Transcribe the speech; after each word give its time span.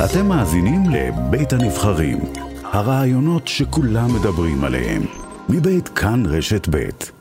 אתם 0.00 0.26
מאזינים 0.26 0.82
לבית 0.90 1.52
הנבחרים, 1.52 2.18
הרעיונות 2.62 3.48
שכולם 3.48 4.14
מדברים 4.14 4.64
עליהם, 4.64 5.02
מבית 5.48 5.88
כאן 5.88 6.22
רשת 6.26 6.68
בית. 6.68 7.12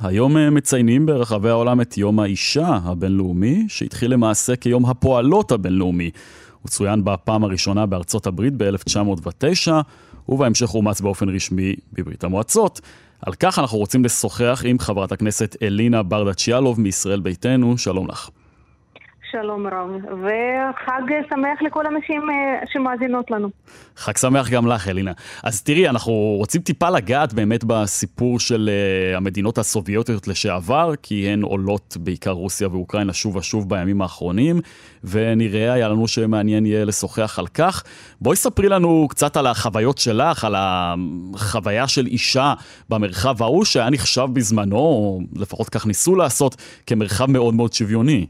היום 0.00 0.36
אה, 0.36 0.50
מציינים 0.50 1.06
ברחבי 1.06 1.48
העולם 1.48 1.80
את 1.80 1.98
יום 1.98 2.20
האישה 2.20 2.78
הבינלאומי, 2.84 3.64
שהתחיל 3.68 4.12
למעשה 4.12 4.56
כיום 4.56 4.86
הפועלות 4.86 5.52
הבינלאומי. 5.52 6.10
הוא 6.62 6.68
צוין 6.70 7.04
בפעם 7.04 7.44
הראשונה 7.44 7.86
בארצות 7.86 8.26
הברית 8.26 8.52
ב-1909, 8.56 9.72
ובהמשך 10.28 10.74
אומץ 10.74 11.00
באופן 11.00 11.28
רשמי 11.28 11.74
בברית 11.92 12.24
המועצות. 12.24 12.80
על 13.22 13.32
כך 13.32 13.58
אנחנו 13.58 13.78
רוצים 13.78 14.04
לשוחח 14.04 14.62
עם 14.66 14.78
חברת 14.78 15.12
הכנסת 15.12 15.56
אלינה 15.62 16.02
ברדצ'יאלוב 16.02 16.80
מישראל 16.80 17.20
ביתנו, 17.20 17.78
שלום 17.78 18.08
לך. 18.08 18.30
שלום 19.42 19.66
רב, 19.66 19.90
וחג 20.04 21.02
שמח 21.28 21.62
לכל 21.62 21.86
הנשים 21.86 22.22
אה, 22.30 22.66
שמאזינות 22.72 23.30
לנו. 23.30 23.48
חג 23.96 24.16
שמח 24.16 24.50
גם 24.50 24.66
לך, 24.66 24.88
אלינה. 24.88 25.12
אז 25.42 25.62
תראי, 25.62 25.88
אנחנו 25.88 26.12
רוצים 26.12 26.60
טיפה 26.62 26.90
לגעת 26.90 27.32
באמת 27.32 27.64
בסיפור 27.64 28.40
של 28.40 28.70
uh, 28.70 29.16
המדינות 29.16 29.58
הסובייטיות 29.58 30.28
לשעבר, 30.28 30.92
כי 31.02 31.28
הן 31.28 31.42
עולות, 31.42 31.96
בעיקר 32.00 32.30
רוסיה 32.30 32.68
ואוקראינה, 32.68 33.12
שוב 33.12 33.36
ושוב 33.36 33.68
בימים 33.68 34.02
האחרונים, 34.02 34.60
ונראה, 35.04 35.72
היה 35.72 35.88
לנו 35.88 36.08
שמעניין 36.08 36.66
יהיה 36.66 36.84
לשוחח 36.84 37.38
על 37.38 37.46
כך. 37.46 37.82
בואי 38.20 38.36
ספרי 38.36 38.68
לנו 38.68 39.06
קצת 39.10 39.36
על 39.36 39.46
החוויות 39.46 39.98
שלך, 39.98 40.44
על 40.44 40.54
החוויה 40.58 41.88
של 41.88 42.06
אישה 42.06 42.54
במרחב 42.88 43.42
ההוא, 43.42 43.64
שהיה 43.64 43.90
נחשב 43.90 44.26
בזמנו, 44.32 44.76
או 44.76 45.20
לפחות 45.36 45.68
כך 45.68 45.86
ניסו 45.86 46.16
לעשות, 46.16 46.56
כמרחב 46.86 47.30
מאוד 47.30 47.54
מאוד 47.54 47.72
שוויוני. 47.72 48.26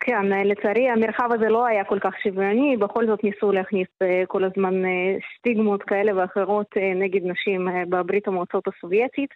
כן, 0.00 0.26
לצערי 0.26 0.88
המרחב 0.88 1.32
הזה 1.32 1.48
לא 1.48 1.66
היה 1.66 1.84
כל 1.84 1.98
כך 1.98 2.14
שוויוני, 2.22 2.76
בכל 2.76 3.06
זאת 3.06 3.24
ניסו 3.24 3.52
להכניס 3.52 3.88
אה, 4.02 4.22
כל 4.28 4.44
הזמן 4.44 4.84
אה, 4.84 5.16
סטיגמות 5.38 5.82
כאלה 5.82 6.12
ואחרות 6.16 6.66
אה, 6.76 6.92
נגד 6.94 7.20
נשים 7.26 7.68
בברית 7.88 8.28
המועצות 8.28 8.68
הסובייטית, 8.68 9.30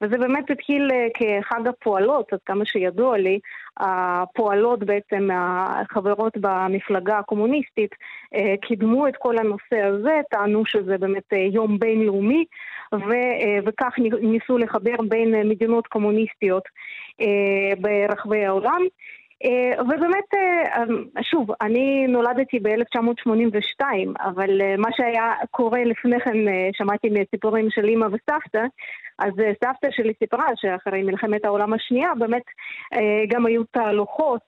וזה 0.00 0.18
באמת 0.18 0.50
התחיל 0.50 0.90
כחג 1.14 1.68
הפועלות, 1.68 2.32
עד 2.32 2.38
כמה 2.46 2.64
שידוע 2.64 3.18
לי, 3.18 3.38
הפועלות 3.76 4.84
בעצם, 4.84 5.28
החברות 5.32 6.32
במפלגה 6.36 7.18
הקומוניסטית, 7.18 7.94
קידמו 8.62 9.08
את 9.08 9.16
כל 9.16 9.38
הנושא 9.38 9.82
הזה, 9.82 10.20
טענו 10.30 10.66
שזה 10.66 10.98
באמת 10.98 11.32
יום 11.52 11.78
בינלאומי, 11.78 12.44
ו- 12.94 13.66
וכך 13.66 13.94
ניסו 14.20 14.58
לחבר 14.58 14.96
בין 15.08 15.48
מדינות 15.48 15.86
קומוניסטיות 15.86 16.62
ברחבי 17.80 18.44
העולם. 18.44 18.82
אה, 19.44 19.82
ובאמת, 19.82 20.34
אה, 20.34 20.82
אמ, 20.82 21.04
שוב, 21.22 21.50
אני 21.60 22.06
נולדתי 22.06 22.58
ב-1982, 22.58 23.84
אבל 24.20 24.60
אה, 24.60 24.74
מה 24.78 24.88
שהיה 24.92 25.32
קורה 25.50 25.84
לפני 25.84 26.20
כן, 26.20 26.36
שמעתי 26.72 27.08
מסיפורים 27.10 27.70
של 27.70 27.84
אימא 27.84 28.04
וסבתא, 28.04 28.64
אז 29.18 29.32
סבתא 29.64 29.88
שלי 29.90 30.12
סיפרה 30.18 30.46
שאחרי 30.56 31.02
מלחמת 31.02 31.44
העולם 31.44 31.72
השנייה 31.72 32.14
באמת 32.18 32.42
גם 33.28 33.46
היו 33.46 33.64
תהלוכות 33.64 34.40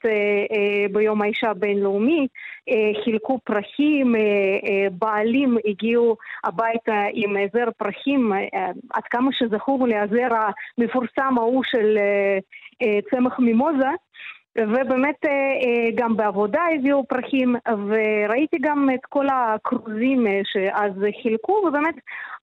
ביום 0.92 1.22
האישה 1.22 1.50
הבינלאומי, 1.50 2.26
חילקו 3.04 3.38
פרחים, 3.44 4.14
בעלים 4.92 5.56
הגיעו 5.64 6.16
הביתה 6.44 7.04
עם 7.12 7.36
זר 7.52 7.70
פרחים, 7.76 8.32
עד 8.92 9.02
כמה 9.10 9.30
שזכור 9.32 9.88
לי, 9.88 9.96
הזר 9.96 10.28
המפורסם 10.78 11.38
ההוא 11.38 11.62
של 11.64 11.98
צמח 13.10 13.38
מימוזה. 13.38 13.90
ובאמת 14.68 15.24
אה, 15.24 15.30
אה, 15.30 15.90
גם 15.94 16.16
בעבודה 16.16 16.60
הביאו 16.78 17.04
פרחים, 17.04 17.56
וראיתי 17.88 18.56
גם 18.60 18.88
את 18.94 19.06
כל 19.08 19.26
הכרוזים 19.28 20.26
אה, 20.26 20.40
שאז 20.44 20.92
חילקו, 21.22 21.52
ובאמת 21.52 21.94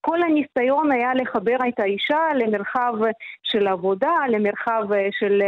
כל 0.01 0.23
הניסיון 0.23 0.91
היה 0.91 1.13
לחבר 1.13 1.57
את 1.69 1.79
האישה 1.79 2.19
למרחב 2.35 2.93
של 3.43 3.67
עבודה, 3.67 4.11
למרחב 4.29 4.83
של 5.19 5.41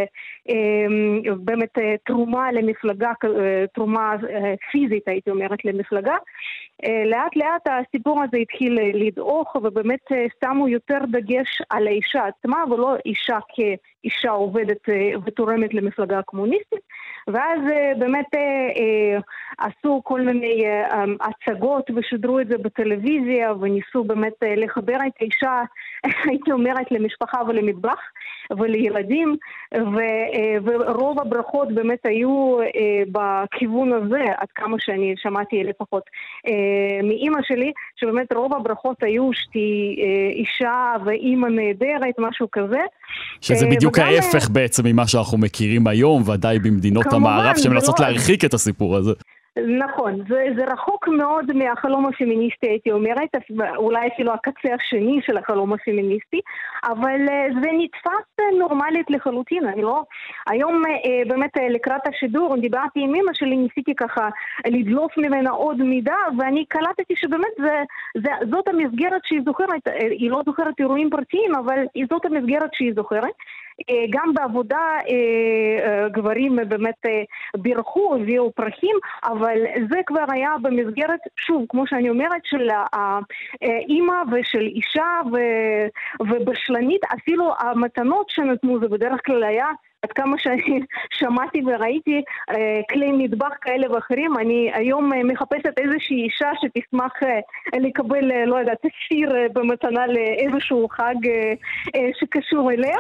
באמת 1.38 1.70
תרומה 2.06 2.52
למפלגה, 2.52 3.12
תרומה 3.74 4.16
פיזית 4.72 5.08
הייתי 5.08 5.30
אומרת 5.30 5.66
למפלגה. 5.66 6.16
לאט 7.06 7.36
לאט 7.36 7.68
הסיפור 7.68 8.24
הזה 8.24 8.38
התחיל 8.38 8.80
לדעוך 8.94 9.56
ובאמת 9.56 10.00
שמו 10.44 10.68
יותר 10.68 10.98
דגש 11.12 11.62
על 11.70 11.88
האישה 11.88 12.22
עצמה 12.28 12.64
ולא 12.72 12.96
אישה 13.06 13.38
כאישה 13.50 14.30
עובדת 14.30 14.90
ותורמת 15.26 15.74
למפלגה 15.74 16.20
הקומוניסטית 16.20 16.80
ואז 17.34 17.60
באמת 17.98 18.26
עשו 19.58 20.02
כל 20.04 20.22
מיני 20.22 20.64
הצגות 21.22 21.90
ושידרו 21.96 22.40
את 22.40 22.48
זה 22.48 22.58
בטלוויזיה 22.58 23.54
וניסו 23.54 24.04
באמת 24.04 24.34
לחבר 24.58 24.98
את 25.08 25.14
האישה, 25.20 25.62
הייתי 26.30 26.52
אומרת, 26.52 26.92
למשפחה 26.92 27.42
ולמטבח 27.48 28.00
ולילדים, 28.58 29.36
ורוב 30.66 31.20
הברכות 31.20 31.72
באמת 31.72 32.06
היו 32.06 32.58
בכיוון 33.12 33.94
הזה, 33.94 34.24
עד 34.38 34.48
כמה 34.56 34.78
שאני 34.80 35.14
שמעתי 35.18 35.64
לפחות 35.64 36.04
מאימא 37.04 37.42
שלי, 37.42 37.72
שבאמת 37.96 38.34
רוב 38.34 38.54
הברכות 38.54 39.04
היו 39.04 39.34
שתהי 39.34 39.96
אישה 40.32 40.94
ואימא 41.06 41.48
נהדרת, 41.48 42.16
משהו 42.20 42.52
כזה. 42.52 42.80
שזה 43.42 43.66
בדיוק 43.66 43.98
וגם... 43.98 44.08
ההפך 44.08 44.50
בעצם 44.50 44.86
ממה 44.88 45.08
שאנחנו 45.08 45.38
מכירים 45.38 45.88
היום, 45.88 46.30
ודאי 46.30 46.60
במדינות 46.60 47.06
המערב 47.14 47.56
שמנסות 47.58 48.00
לא... 48.00 48.06
להרחיק 48.06 48.46
את 48.46 48.54
הסיפור 48.54 48.98
הזה. 48.98 49.14
נכון, 49.68 50.16
זה, 50.30 50.46
זה 50.58 50.66
רחוק 50.66 51.08
מאוד 51.08 51.54
מהחלום 51.54 52.06
הפמיניסטי 52.06 52.68
הייתי 52.68 52.92
אומרת, 52.92 53.30
אולי 53.78 54.08
אפילו 54.08 54.34
הקצה 54.34 54.74
השני 54.74 55.20
של 55.26 55.38
החלום 55.38 55.74
הפמיניסטי, 55.74 56.40
אבל 56.86 57.20
אה, 57.30 57.48
זה 57.62 57.70
נתפס 57.78 58.46
נורמלית 58.60 59.10
לחלוטין, 59.10 59.68
אני 59.68 59.82
לא... 59.82 60.04
היום 60.50 60.84
אה, 60.86 61.22
באמת 61.28 61.58
אה, 61.58 61.70
לקראת 61.70 62.08
השידור 62.08 62.56
דיברתי 62.62 63.00
עם 63.00 63.16
אמא 63.16 63.34
שלי, 63.34 63.58
ניסיתי 63.58 63.96
ככה 63.96 64.30
לדלוף 64.68 65.18
ממנה 65.18 65.50
עוד 65.50 65.78
מידע, 65.78 66.16
ואני 66.38 66.66
קלטתי 66.66 67.16
שבאמת 67.16 67.54
זה, 67.58 67.84
זה, 68.18 68.32
זאת 68.52 68.68
המסגרת 68.68 69.22
שהיא 69.26 69.42
זוכרת, 69.46 69.88
היא 70.10 70.32
לא 70.32 70.42
זוכרת 70.46 70.80
אירועים 70.80 71.10
פרטיים, 71.10 71.56
אבל 71.56 71.80
זאת 72.10 72.26
המסגרת 72.26 72.70
שהיא 72.74 72.94
זוכרת. 72.96 73.34
אה, 73.90 74.06
גם 74.10 74.34
בעבודה 74.34 74.78
אה, 74.78 75.14
אה, 75.86 76.10
גברים 76.10 76.60
באמת 76.68 77.06
בירכו, 77.58 78.16
הביאו 78.16 78.52
פרחים, 78.52 78.96
אבל 79.24 79.58
זה 79.92 80.00
כבר 80.06 80.26
היה 80.32 80.52
במסגרת, 80.62 81.20
שוב, 81.38 81.66
כמו 81.70 81.88
שאני 81.88 82.10
אומרת, 82.10 82.42
של 82.46 82.70
האימא 82.94 84.14
ושל 84.32 84.68
אישה 84.76 85.22
ובשלנית, 86.20 87.02
אפילו 87.14 87.54
המתנות 87.60 88.30
שנתנו 88.30 88.80
זה 88.80 88.88
בדרך 88.88 89.20
כלל 89.26 89.44
היה 89.44 89.68
עד 90.04 90.12
כמה 90.12 90.38
שאני 90.38 90.80
שמעתי 91.20 91.62
וראיתי 91.66 92.22
כלי 92.90 93.12
מטבח 93.12 93.54
כאלה 93.62 93.92
ואחרים, 93.92 94.38
אני 94.38 94.72
היום 94.74 95.12
מחפשת 95.24 95.80
איזושהי 95.80 96.24
אישה 96.24 96.50
שתשמח 96.62 97.14
לקבל, 97.76 98.46
לא 98.46 98.56
יודעת, 98.56 98.82
סיר 99.08 99.32
במתנה 99.54 100.08
לאיזשהו 100.08 100.88
חג 100.90 101.16
שקשור 102.20 102.72
אליה. 102.72 102.98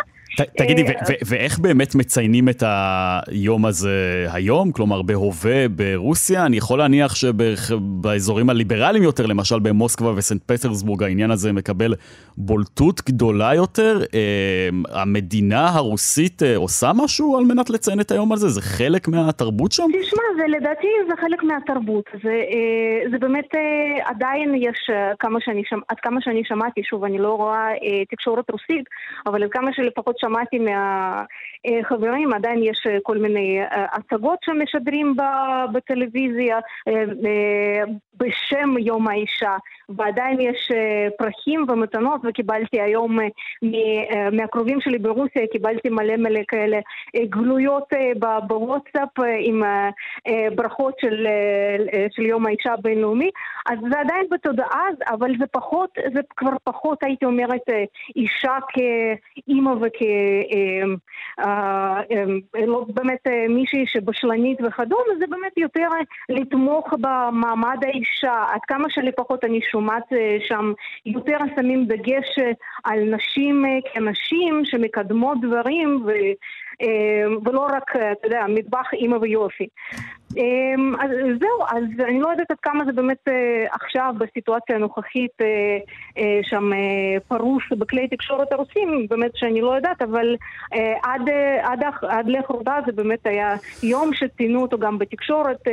תגידי, 0.57 0.83
ואיך 1.25 1.59
באמת 1.59 1.95
מציינים 1.95 2.49
את 2.49 2.63
היום 2.65 3.65
הזה 3.65 4.27
היום? 4.31 4.71
כלומר, 4.71 5.01
בהווה, 5.01 5.67
ברוסיה? 5.67 6.45
אני 6.45 6.57
יכול 6.57 6.79
להניח 6.79 7.15
שבאזורים 7.15 8.49
הליברליים 8.49 9.03
יותר, 9.03 9.25
למשל 9.25 9.59
במוסקבה 9.59 10.13
וסנט 10.15 10.43
פטרסבורג, 10.43 11.03
העניין 11.03 11.31
הזה 11.31 11.53
מקבל 11.53 11.93
בולטות 12.37 13.01
גדולה 13.05 13.55
יותר. 13.55 13.99
המדינה 14.89 15.69
הרוסית 15.69 16.41
עושה 16.55 16.91
משהו 16.95 17.37
על 17.37 17.45
מנת 17.45 17.69
לציין 17.69 17.99
את 17.99 18.11
היום 18.11 18.31
הזה? 18.33 18.49
זה 18.49 18.61
חלק 18.61 19.07
מהתרבות 19.07 19.71
שם? 19.71 19.83
תשמע, 20.01 20.23
זה 20.37 20.47
לדעתי 20.47 20.87
זה 21.09 21.15
חלק 21.21 21.43
מהתרבות. 21.43 22.05
זה, 22.23 22.29
אה, 22.29 23.09
זה 23.11 23.17
באמת 23.17 23.55
אה, 23.55 24.09
עדיין 24.09 24.55
יש, 24.55 24.89
אה, 24.89 25.11
כמה 25.19 25.39
שאני 25.41 25.63
עד 25.87 25.99
כמה 25.99 26.21
שאני 26.21 26.41
שמעתי, 26.45 26.83
שוב, 26.83 27.03
אני 27.03 27.17
לא 27.17 27.33
רואה 27.33 27.67
תקשורת 28.09 28.49
רוסית, 28.51 28.85
אבל 29.27 29.43
עד 29.43 29.49
כמה 29.51 29.73
שלפחות 29.73 30.18
שמעתי 30.21 30.59
מהחברים, 30.59 32.33
עדיין 32.33 32.63
יש 32.63 32.87
כל 33.03 33.17
מיני 33.17 33.59
הצגות 33.71 34.39
שמשדרים 34.43 35.15
בטלוויזיה 35.73 36.59
בשם 38.17 38.77
יום 38.77 39.07
האישה, 39.07 39.57
ועדיין 39.89 40.41
יש 40.41 40.71
פרחים 41.17 41.65
ומתנות, 41.67 42.21
וקיבלתי 42.23 42.81
היום 42.81 43.19
מהקרובים 44.31 44.81
שלי 44.81 44.97
ברוסיה, 44.97 45.47
קיבלתי 45.51 45.89
מלא 45.89 46.17
מלא 46.17 46.39
כאלה 46.47 46.77
אה, 47.15 47.25
גלויות 47.29 47.93
אה, 47.93 48.39
בוואטסאפ 48.47 49.19
אה, 49.19 49.35
עם 49.39 49.63
ברכות 50.55 50.93
של, 51.01 51.27
של 52.09 52.25
יום 52.25 52.45
האישה 52.45 52.73
הבינלאומי, 52.73 53.29
אז 53.69 53.77
זה 53.91 53.99
עדיין 53.99 54.25
בתודעה, 54.31 54.85
אבל 55.09 55.31
זה 55.39 55.45
פחות, 55.51 55.89
זה 56.13 56.19
כבר 56.37 56.51
פחות 56.63 57.03
הייתי 57.03 57.25
אומרת 57.25 57.61
אישה 58.15 58.57
כאימא 58.69 59.69
וכ... 59.81 60.01
לא 62.67 62.85
באמת 62.93 63.27
מישהי 63.49 63.85
שבשלנית 63.87 64.57
וכדומה, 64.61 65.13
זה 65.19 65.25
באמת 65.27 65.57
יותר 65.57 65.87
לתמוך 66.29 66.93
במעמד 66.93 67.77
האישה. 67.85 68.43
עד 68.49 68.61
כמה 68.67 68.89
שלפחות 68.89 69.43
אני 69.43 69.59
שומעת 69.61 70.03
שם 70.39 70.73
יותר 71.05 71.37
שמים 71.55 71.85
דגש 71.85 72.39
על 72.83 72.99
נשים 72.99 73.65
כנשים 73.93 74.61
שמקדמות 74.65 75.37
דברים 75.41 76.03
ו... 76.05 76.11
ולא 77.45 77.67
רק, 77.73 77.95
אתה 77.95 78.27
יודע, 78.27 78.45
מטבח 78.49 78.93
אימא 78.93 79.15
ויופי. 79.21 79.67
אמ, 80.37 80.95
אז 80.99 81.09
זהו, 81.39 81.63
אז 81.67 81.83
אני 82.07 82.19
לא 82.19 82.27
יודעת 82.27 82.51
עד 82.51 82.57
כמה 82.61 82.85
זה 82.85 82.91
באמת 82.91 83.27
אה, 83.27 83.65
עכשיו 83.71 84.13
בסיטואציה 84.17 84.75
הנוכחית 84.75 85.31
אה, 85.41 85.77
אה, 86.17 86.39
שם 86.43 86.71
פרוס 87.27 87.63
בכלי 87.71 88.07
תקשורת 88.07 88.51
הרוסים, 88.51 89.07
באמת 89.09 89.31
שאני 89.35 89.61
לא 89.61 89.75
יודעת, 89.75 90.01
אבל 90.01 90.35
עד, 91.03 91.21
עד, 91.61 91.79
עד 92.01 92.27
לאחרונה 92.27 92.79
זה 92.85 92.91
באמת 92.91 93.25
היה 93.25 93.55
יום 93.83 94.13
שציינו 94.13 94.61
אותו 94.61 94.77
גם 94.77 94.97
בתקשורת, 94.97 95.67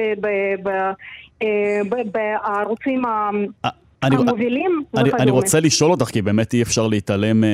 בערוצים 2.13 3.03
אני, 4.07 4.17
המובילים 4.17 4.83
אני, 4.97 5.11
אני 5.21 5.31
רוצה 5.31 5.61
לשאול 5.61 5.91
אותך, 5.91 6.05
כי 6.05 6.23
באמת 6.23 6.55
אי 6.55 6.63
אפשר 6.63 6.87
להתעלם 6.87 7.45
uh, 7.45 7.47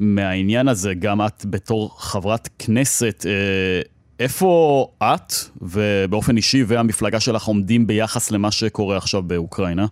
מהעניין 0.00 0.68
הזה, 0.68 0.94
גם 0.94 1.20
את 1.20 1.46
בתור 1.50 1.90
חברת 1.98 2.48
כנסת, 2.58 3.20
uh, 3.22 3.88
איפה 4.20 4.86
את, 5.02 5.32
ובאופן 5.62 6.36
אישי, 6.36 6.62
והמפלגה 6.66 7.20
שלך 7.20 7.44
עומדים 7.44 7.86
ביחס 7.86 8.30
למה 8.30 8.50
שקורה 8.50 8.96
עכשיו 8.96 9.22
באוקראינה? 9.22 9.86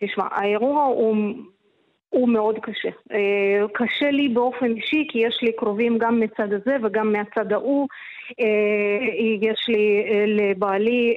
תשמע, 0.00 0.24
האירוע 0.30 0.84
הוא... 0.84 1.16
הוא 2.12 2.28
מאוד 2.28 2.58
קשה. 2.62 2.88
אה, 3.12 3.66
קשה 3.74 4.10
לי 4.10 4.28
באופן 4.28 4.66
אישי, 4.76 5.06
כי 5.08 5.18
יש 5.18 5.38
לי 5.42 5.52
קרובים 5.52 5.98
גם 5.98 6.20
מצד 6.20 6.52
הזה 6.52 6.76
וגם 6.82 7.12
מהצד 7.12 7.52
ההוא. 7.52 7.88
אה, 8.40 9.46
יש 9.50 9.64
לי 9.68 10.04
אה, 10.10 10.24
לבעלי 10.26 11.14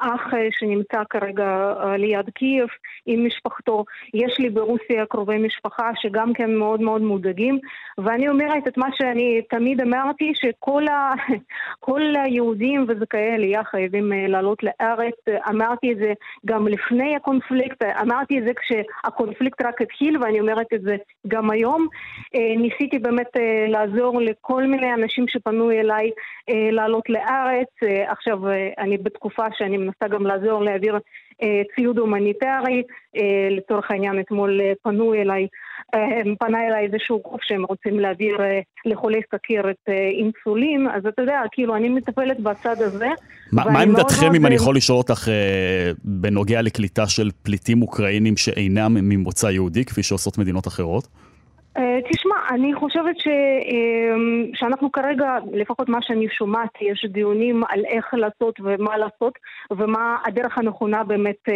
אח 0.00 0.34
אה, 0.34 0.48
שנמצא 0.50 1.02
כרגע 1.10 1.72
אה, 1.84 1.96
ליד 1.96 2.30
קייב 2.34 2.68
עם 3.06 3.26
משפחתו. 3.26 3.84
יש 4.14 4.38
לי 4.38 4.50
ברוסיה 4.50 5.06
קרובי 5.06 5.38
משפחה 5.38 5.90
שגם 5.94 6.32
כן 6.32 6.54
מאוד 6.54 6.80
מאוד 6.80 7.02
מודאגים, 7.02 7.58
ואני 7.98 8.28
אומרת 8.28 8.68
את 8.68 8.76
מה 8.76 8.88
שאני 8.94 9.42
תמיד 9.50 9.80
אמרתי, 9.80 10.32
שכל 10.34 10.86
ה... 10.88 11.12
היהודים 12.24 12.86
וזכאי 12.88 13.34
עלייה 13.34 13.64
חייבים 13.64 14.12
אה, 14.12 14.26
לעלות 14.28 14.62
לארץ. 14.62 15.14
אמרתי 15.50 15.92
את 15.92 15.96
זה 15.98 16.12
גם 16.46 16.68
לפני 16.68 17.16
הקונפליקט, 17.16 17.82
אמרתי 17.82 18.38
את 18.38 18.44
זה 18.44 18.52
כשהקונפליקט 18.54 19.62
רק 19.62 19.82
התחיל, 19.82 20.22
ואני 20.22 20.40
אומרת 20.40 20.66
את 20.74 20.82
זה 20.82 20.96
גם 21.28 21.50
היום. 21.50 21.86
ניסיתי 22.34 22.98
באמת 22.98 23.30
לעזור 23.68 24.20
לכל 24.20 24.62
מיני 24.62 24.94
אנשים 24.94 25.28
שפנו 25.28 25.70
אליי 25.70 26.10
לעלות 26.48 27.08
לארץ. 27.08 27.68
עכשיו, 28.06 28.38
אני 28.78 28.98
בתקופה 28.98 29.44
שאני 29.58 29.87
מנסה 29.88 30.14
גם 30.14 30.26
לעזור 30.26 30.64
להעביר 30.64 30.98
אה, 31.42 31.62
ציוד 31.74 31.98
הומניטרי. 31.98 32.82
אה, 33.16 33.48
לצורך 33.50 33.90
העניין 33.90 34.20
אתמול 34.20 34.60
אה, 34.60 34.72
פנו 34.82 35.14
אליי, 35.14 35.46
פנה 36.38 36.66
אליי 36.66 36.86
איזשהו 36.86 37.20
גוף 37.24 37.42
שהם 37.42 37.64
רוצים 37.64 38.00
להעביר 38.00 38.38
לחולי 38.84 39.20
סכרת 39.34 39.76
אינסולין, 39.88 40.86
אז 40.94 41.06
אתה 41.06 41.22
יודע, 41.22 41.40
כאילו 41.52 41.76
אני 41.76 41.88
מטפלת 41.88 42.40
בצד 42.40 42.82
הזה. 42.82 43.08
מה 43.52 43.82
עמדתכם, 43.82 44.34
אם 44.34 44.46
אני 44.46 44.54
יכול 44.54 44.76
לשאול 44.76 44.98
אותך, 44.98 45.28
בנוגע 46.04 46.62
לקליטה 46.62 47.06
של 47.06 47.30
פליטים 47.42 47.82
אוקראינים 47.82 48.36
שאינם 48.36 48.94
ממוצא 48.94 49.46
יהודי, 49.46 49.84
כפי 49.84 50.02
שעושות 50.02 50.38
מדינות 50.38 50.66
אחרות? 50.66 51.08
אה, 52.48 52.54
אני 52.54 52.74
חושבת 52.74 53.18
ש, 53.18 53.28
אמ, 53.64 54.50
שאנחנו 54.54 54.92
כרגע, 54.92 55.36
לפחות 55.52 55.88
מה 55.88 55.98
שאני 56.02 56.28
שומעת, 56.28 56.70
יש 56.80 57.04
דיונים 57.08 57.62
על 57.68 57.84
איך 57.86 58.14
לעשות 58.14 58.60
ומה 58.60 58.96
לעשות 58.96 59.38
ומה 59.70 60.16
הדרך 60.24 60.58
הנכונה 60.58 61.04
באמת 61.04 61.48
אה, 61.48 61.54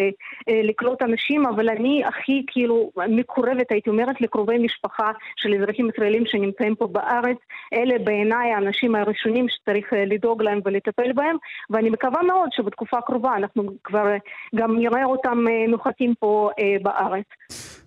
אה, 0.49 0.61
לקלוט 0.63 1.03
אנשים, 1.03 1.47
אבל 1.47 1.69
אני 1.69 2.03
הכי 2.05 2.45
כאילו 2.47 2.91
מקורבת, 3.09 3.73
הייתי 3.73 3.91
אומרת, 3.91 4.21
לקרובי 4.21 4.59
משפחה 4.59 5.11
של 5.37 5.55
אזרחים 5.55 5.89
ישראלים 5.89 6.27
שנמצאים 6.27 6.75
פה 6.75 6.87
בארץ. 6.87 7.37
אלה 7.75 7.99
בעיניי 8.05 8.53
האנשים 8.53 8.95
הראשונים 8.95 9.47
שצריך 9.49 9.93
לדאוג 10.07 10.43
להם 10.43 10.61
ולטפל 10.65 11.13
בהם, 11.13 11.37
ואני 11.71 11.91
מקווה 11.91 12.23
מאוד 12.23 12.49
שבתקופה 12.53 12.99
הקרובה 12.99 13.37
אנחנו 13.37 13.63
כבר 13.85 14.07
גם 14.55 14.79
נראה 14.79 15.05
אותם 15.05 15.45
נוחתים 15.69 16.15
פה 16.19 16.51
בארץ. 16.83 17.25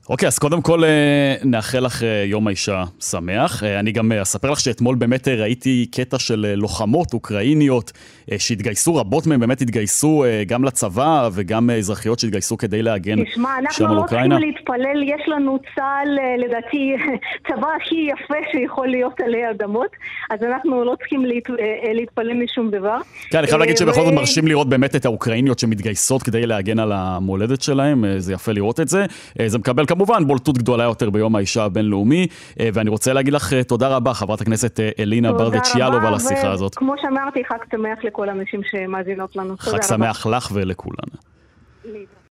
אוקיי, 0.09 0.27
אז 0.27 0.39
קודם 0.39 0.61
כל 0.61 0.83
אה, 0.83 1.35
נאחל 1.43 1.79
לך 1.79 2.03
אה, 2.03 2.23
יום 2.25 2.47
האישה 2.47 2.83
שמח. 2.99 3.63
אה, 3.63 3.79
אני 3.79 3.91
גם 3.91 4.11
אספר 4.11 4.51
לך 4.51 4.59
שאתמול 4.59 4.95
באמת 4.95 5.27
ראיתי 5.27 5.85
קטע 5.91 6.19
של 6.19 6.53
לוחמות 6.57 7.13
אוקראיניות 7.13 7.91
שהתגייסו, 8.37 8.95
רבות 8.95 9.27
מהן 9.27 9.39
באמת 9.39 9.61
התגייסו 9.61 10.23
גם 10.47 10.63
לצבא 10.63 11.29
וגם 11.33 11.69
אזרחיות 11.69 12.19
שהתגייסו 12.19 12.57
כדי 12.57 12.81
להגן 12.81 13.23
תשמע, 13.23 13.49
אנחנו 13.59 13.95
לא 13.95 14.03
צריכים 14.09 14.31
להתפלל, 14.31 15.03
יש 15.03 15.21
לנו 15.27 15.59
צה"ל, 15.75 16.17
לדעתי, 16.45 16.95
צבא 17.47 17.67
הכי 17.81 18.07
יפה 18.11 18.35
שיכול 18.51 18.87
להיות 18.87 19.19
עלי 19.19 19.49
אדמות, 19.51 19.89
אז 20.29 20.43
אנחנו 20.43 20.83
לא 20.83 20.95
צריכים 20.99 21.25
להת... 21.25 21.49
להתפלל 21.93 22.43
משום 22.43 22.71
דבר. 22.71 22.97
כן, 23.29 23.37
אני 23.37 23.47
חייב 23.47 23.59
להגיד 23.59 23.77
שבכל 23.77 24.05
זאת 24.05 24.13
מרשים 24.13 24.47
לראות 24.47 24.69
באמת 24.69 24.95
את 24.95 25.05
האוקראיניות 25.05 25.59
שמתגייסות 25.59 26.23
כדי 26.23 26.45
להגן 26.45 26.79
על 26.79 26.91
המולדת 26.91 27.61
שלהם, 27.61 28.05
זה 28.17 28.33
יפה 28.33 28.51
לראות 28.51 28.79
את 28.79 28.87
זה. 28.87 29.05
זה 29.47 29.57
מקבל 29.57 29.85
כמובן 29.95 30.27
בולטות 30.27 30.57
גדולה 30.57 30.83
יותר 30.83 31.09
ביום 31.09 31.35
האישה 31.35 31.63
הבינלאומי, 31.63 32.27
אה, 32.59 32.69
ואני 32.73 32.89
רוצה 32.89 33.13
להגיד 33.13 33.33
לך 33.33 33.53
אה, 33.53 33.63
תודה 33.63 33.87
רבה, 33.87 34.13
חברת 34.13 34.41
הכנסת 34.41 34.79
אה, 34.79 34.89
אלינה 34.99 35.33
ברדץ' 35.33 35.75
יאלוב, 35.75 36.03
על 36.03 36.13
השיחה 36.13 36.51
הזאת. 36.51 36.75
כמו 36.75 36.93
שאמרתי, 37.01 37.45
חג 37.45 37.57
שמח 37.71 38.03
לכל 38.03 38.29
הנשים 38.29 38.61
שמאזינות 38.71 39.35
לנו. 39.35 39.55
חג 39.59 39.81
שמח 39.81 40.25
לך 40.25 40.49
ולכולנו. 40.53 41.15